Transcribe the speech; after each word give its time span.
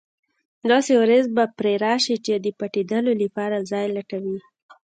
داسې 0.71 0.91
ورځې 1.01 1.31
به 1.35 1.43
پرې 1.57 1.73
راشي 1.85 2.15
چې 2.25 2.33
د 2.35 2.47
پټېدلو 2.59 3.11
لپاره 3.23 3.65
ځای 3.71 3.85
لټوي. 3.95 4.39